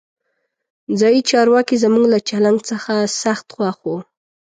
ځایي 0.99 1.21
چارواکي 1.29 1.75
زموږ 1.83 2.03
له 2.13 2.19
چلند 2.29 2.59
څخه 2.69 2.91
سخت 3.23 3.45
خوښ 3.55 3.77
وو. 3.87 3.97